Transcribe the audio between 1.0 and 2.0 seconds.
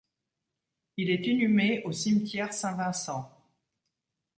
est inhumé au